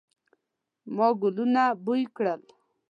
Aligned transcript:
ما 0.95 1.07
ګلونه 1.21 1.63
بوی 1.85 2.03
کړل 2.15 2.41